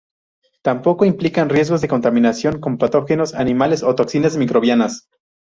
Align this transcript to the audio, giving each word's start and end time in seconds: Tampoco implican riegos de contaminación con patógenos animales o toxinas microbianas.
Tampoco 0.63 1.05
implican 1.05 1.49
riegos 1.49 1.79
de 1.79 1.87
contaminación 1.87 2.59
con 2.59 2.79
patógenos 2.79 3.35
animales 3.35 3.83
o 3.83 3.93
toxinas 3.93 4.35
microbianas. 4.35 5.07